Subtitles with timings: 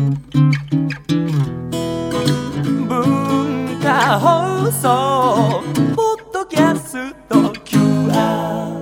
[0.00, 0.16] 文
[3.82, 5.62] 化放送
[5.94, 8.80] ポッドキャスト QR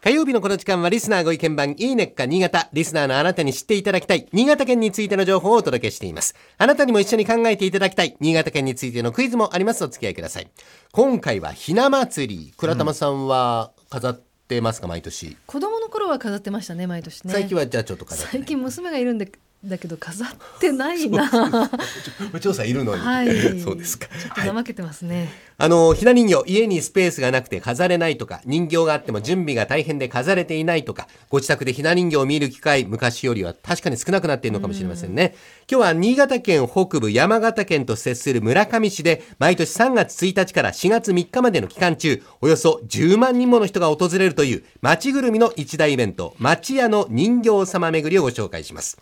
[0.00, 2.70] 火曜日のこの時間はリスナーご意見番いいねっか新潟。
[2.72, 6.34] リスナーのあなたに知っていただきたい新潟県についての情報をお届けしています。
[6.56, 9.84] あなたにも一緒に考えていただきたい新潟県についてのクイズもあります。
[9.84, 10.50] お付き合いください。
[10.92, 12.54] 今回はひな祭り。
[12.56, 14.14] 倉玉さんは飾っ
[14.48, 15.36] てますか、毎年。
[15.46, 18.44] 子供の頃は飾ってましたね毎年ね最近はじゃあちょっと飾ってない。
[18.44, 19.30] 最近娘がいるんで
[19.64, 20.28] だけど飾っ
[20.60, 21.28] てないな
[22.40, 23.02] 調査いるのに。
[23.02, 23.28] はい
[23.60, 24.06] そうですか。
[24.06, 35.34] ちょっと怠けてますね、あの、ひな人形、家にスペースがなくて飾れないとか、人形があっても準備が大変で飾れていないとか、ご自宅でひな人形を見る機会、昔よりは確かに少なくなっているのかもしれませんね。
[35.68, 48.96] 今日は新潟県北部、山形県と接する村上市で、毎年3月1日から4月3日までの期間中、およそ10万人もの人が訪れるという、町ぐるみの一大イベント、町屋の人形様巡りをご紹介します。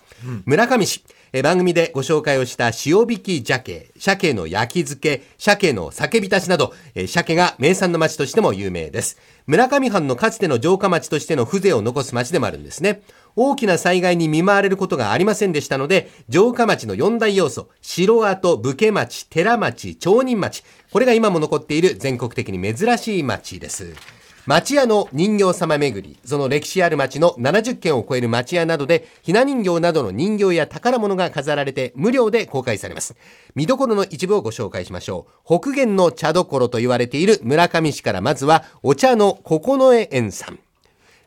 [0.47, 9.19] 村上市、え番組でご紹介をした塩引き鮭、鮭の焼き漬け、鮭の酒浸しなど、え鮭が名産の町としても有名です。
[9.49, 13.03] 村上藩のかつての城下町としての風情を残す町でもあるんですね。
[13.35, 24.16] 大きな災害に見舞われることがありませんでしたので、城下町の四大要素、城跡、武家町、寺町、町人町、これが今も残っている全国的に珍しい町です。
[24.47, 33.17] 町屋の人形様巡り、その歴史ある町の70軒を超える町屋などで、ひな人形などの人形や宝物が飾られて無料で公開されます。
[33.57, 35.59] 見どころの一部をご紹介しましょう。
[35.61, 40.61] 北限の茶どころと言われている村上市からまずは、お茶の九重園さん。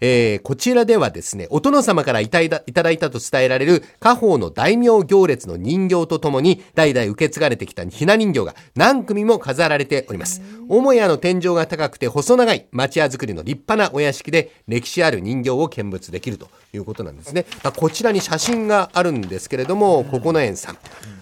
[0.02, 10.42] えーこちらではですね、お殿様からいただいたと伝えられる家宝の大名行列の人形とともに代々受け継がれてきたひな人形が何組も飾られております。
[10.70, 17.46] 母屋の天井が高くて細長い町屋造りの立派なお屋敷で歴史ある人形を見物できるということなんですね。
[17.76, 20.78] こちらに写真があるんですけれども、九重園さん。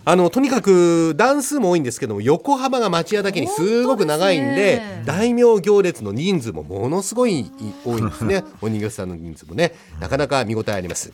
[0.10, 7.52] あの、とにかく段数も多いんですけども、横幅が町屋だけにすごく長いんで、ね大名行列の人数もものすごい
[7.84, 8.46] 多いんですね。
[8.62, 11.12] お人形さんの人数もね、なかなか見応えあります。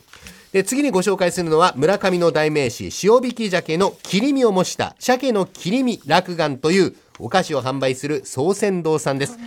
[0.52, 9.38] で、次にご紹介するのは、村上の代名詞、塩引き鮭の切り身を模した、鮭の切り身落眼というお菓子を販売する総船堂さんです。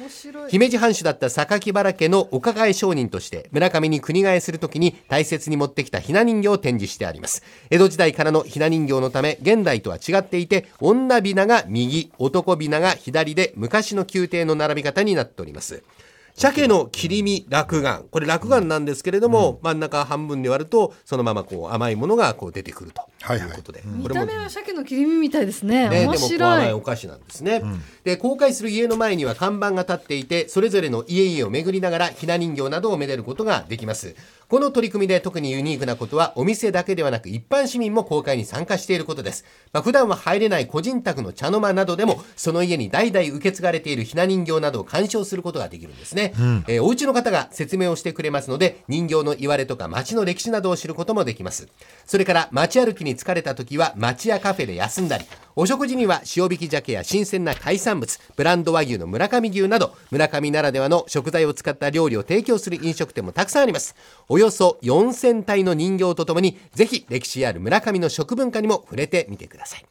[0.50, 7.44] 姫路藩主だった榊原家のお抱え商人として村上に国替えするときに大切に持ってきたひな人形を展示してあります。
[7.70, 15.84] 江戸時代からのひな人形のため現代とは違っていて女びなが右男びなが左で昔の宮廷の並び方になっております
[16.38, 25.90] 鮭の切り身落眼これ落眼なんですけれども、真ん中半分に割るとそのままこう甘いものがこう出てくるとはいはいいうことで、見これもた目は鮭の切り身みたいですね。
[25.90, 27.64] ね、面でもこう甘い白いお菓子なんですね、
[28.04, 34.16] で公開する家の前には看板が立っていてそれぞれの家々を巡りながらひな人形などをめでることができます
[34.50, 39.44] この取り組みで特にユニークなことはお店だけではなく一般市民も公開に参加していることです、
[39.74, 46.34] まあ、普段は入れない個人宅の茶の間などでもその家に代々受け継がれているひな人形などを鑑賞することができるんですね、
[46.68, 51.68] えーお家の方が説明をしてくれますので人形の言われとか街の歴史などを知ることもできます。
[52.06, 55.26] それから街歩きに疲れた時は町やカフェで休んだり
[55.60, 63.96] お食事には塩引き鮭や新鮮な海産物ブランド和牛の村上牛など村上ならではの食材を使った料理を提供する飲食店もたくさんあります。
[64.30, 69.86] およそ4000体の人形とともにぜひ歴史ある村上の食文化にも触れてみてください。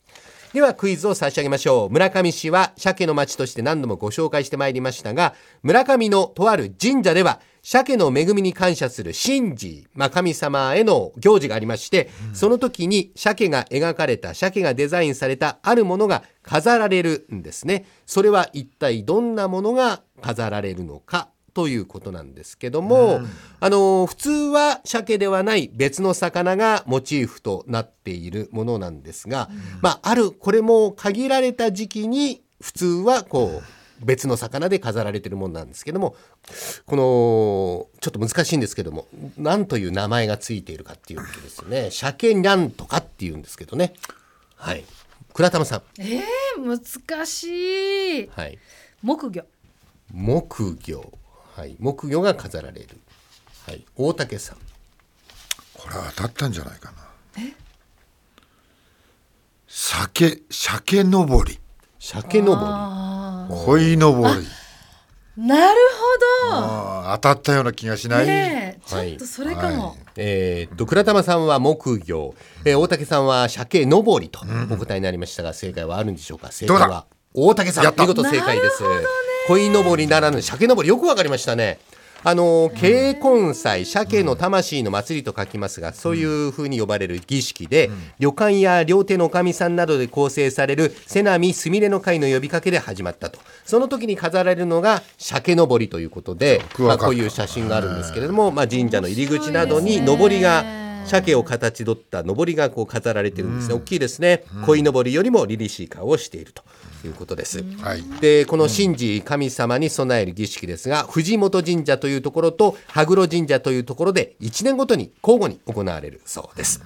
[0.53, 1.91] ではクイズを差し上げましょう。
[1.91, 5.35] 村上市は鮭の町として何度もご紹介してまいりましたが
[5.65, 17.85] 村上のとある神社では鮭の恵みに感謝する神事、まあ、神様への行事がありまして、その時に鮭が描かれた鮭がデザインされたあるものが飾られるんですね。
[18.07, 23.19] それは一体どんなものが飾られるのかということなんですけども、
[23.59, 29.51] あの普通は鮭ではない別の魚がモチーフとなっているものなんですが、
[29.83, 36.17] まああるこれも限られた時期に普通はこう別の魚で飾られているものなんですけども
[36.87, 39.07] このちょっと難しいんですけども
[39.39, 41.91] 何という名前がついているかっていうとですね。
[41.91, 43.95] 鮭にゃんとかっていうんですけどね。
[44.57, 44.85] はい。
[45.35, 45.83] 倉玉さん。
[45.99, 47.45] えー、難し
[48.25, 48.29] い。
[48.29, 48.59] はい。
[49.03, 49.45] 木魚。
[50.13, 51.13] 木魚。
[51.57, 51.77] はい。
[51.79, 52.89] 木魚が飾られる。
[53.67, 53.85] はい。
[53.97, 54.59] 大竹さん。
[55.75, 57.07] これは当たったんじゃないかな。
[59.69, 61.59] 酒酒登り。
[61.99, 63.06] 鮭のぼあ
[63.49, 64.47] 鯉登りー
[65.37, 65.81] なる
[66.51, 67.03] ほど。
[67.13, 69.13] 当たったような気がしない、ねえちはい。
[69.13, 69.97] ょっとそれかも、はい。
[70.17, 72.35] えーっと倉玉さんは木魚、
[72.65, 74.41] えー大竹さんは鮭登りと
[74.71, 76.51] お答えになりましたが、正解はあるんでしょうか？
[76.53, 77.05] 正解は
[77.35, 77.85] 大竹さん。
[77.85, 78.03] やった。
[78.05, 78.83] 見事正解です。
[79.49, 80.89] 鯉登りならぬ鮭登り。
[80.89, 81.79] よくわかりましたね
[82.29, 87.89] あの慶根祭鮭の魂の祭りと書きますがそういうふうに呼ばれる儀式で、
[88.19, 93.39] 旅館や料亭のおかみさんなどで構成される瀬波すみれの会の呼びかけで始まったと。
[93.65, 100.65] その時に飾られるのが鮭のぼりということで、まあ、こういう写真があるんですけれども、まあ、神社の入り口などにのぼりが
[101.07, 104.45] 鮭を形取ったのぼりがこう飾られてるんですね、大きいですね。
[104.65, 106.63] 鯉のぼりよりも凛々しい顔をしていると
[107.05, 107.63] いうことです。
[107.81, 108.03] はい。
[108.21, 116.83] でこの神事神様に備える儀式ですが藤本神社というところと羽黒神社というところで1年ごとに交互に行われるそうです。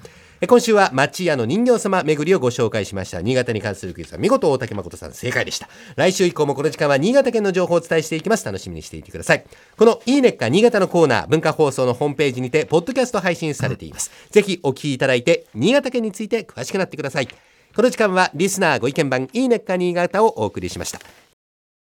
[0.48, 3.20] 今週は町屋の人形様巡りをご紹介しました。
[3.20, 5.68] 新潟に関するクイズは見事大竹誠さん正解でした。
[5.96, 8.46] 来週以降もこの時間は新潟県の情報をお伝えしていきます。
[8.46, 9.44] 楽しみにしていてください。
[9.76, 17.28] このいいねっか新潟のコーナー文化放送のホームページにてポッドキャスト配信されています、ぜひお聞きいただいて新潟県について詳しくなってください。
[17.76, 21.00] この時間はリスナーご意見番いいねっか新潟をお送りしました。